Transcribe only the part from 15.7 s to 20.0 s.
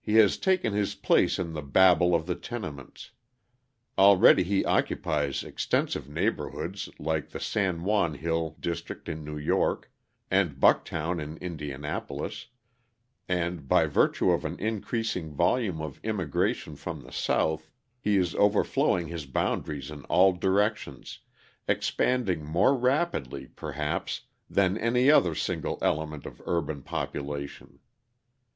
of immigration from the South, he is overflowing his boundaries